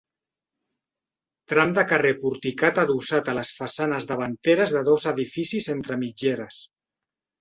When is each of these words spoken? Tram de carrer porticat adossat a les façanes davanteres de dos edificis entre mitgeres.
Tram 1.51 1.75
de 1.79 1.83
carrer 1.91 2.13
porticat 2.23 2.81
adossat 2.85 3.29
a 3.33 3.37
les 3.41 3.53
façanes 3.59 4.07
davanteres 4.13 4.75
de 4.79 4.83
dos 4.89 5.07
edificis 5.13 5.71
entre 5.75 6.01
mitgeres. 6.07 6.59